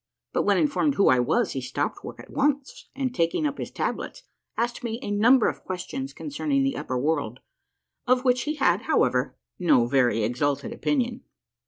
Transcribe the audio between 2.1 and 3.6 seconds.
at once and taking up